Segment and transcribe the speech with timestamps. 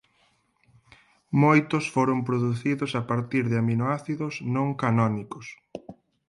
[1.43, 5.45] Moitos foron producidos a partir de aminoácidos non canónicos.